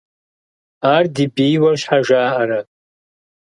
Ар 0.93 1.05
ди 1.15 1.25
бийуэ 1.33 1.71
щхьэ 1.79 1.99
жаӀэрэ? 2.07 2.59